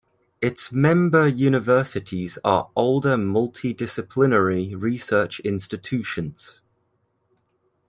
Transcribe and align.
Its 0.41 0.71
member 0.71 1.27
universities 1.27 2.39
are 2.43 2.71
older 2.75 3.15
multi-disciplinary 3.15 4.73
research 4.73 5.39
institutions. 5.41 6.59